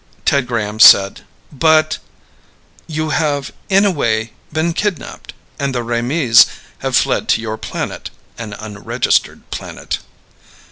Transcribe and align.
Ted 0.25 0.47
Graham 0.47 0.79
said, 0.79 1.21
"But" 1.51 1.99
"You 2.97 3.09
have, 3.09 3.53
in 3.69 3.85
a 3.85 3.91
way, 3.91 4.33
been 4.51 4.73
kidnapped. 4.73 5.31
And 5.59 5.75
the 5.75 5.83
Raimees 5.83 6.47
have 6.79 6.97
fled 6.97 7.29
to 7.29 7.39
your 7.41 7.57
planet 7.57 8.09
an 8.35 8.53
unregistered 8.53 9.47
planet." 9.51 9.99